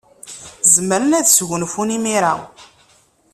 Zemren 0.73 1.15
ad 1.19 1.27
sgunfun 1.29 1.95
imir-a. 1.97 2.33